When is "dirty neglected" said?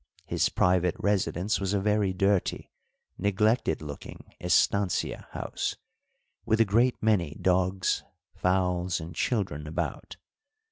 2.11-3.83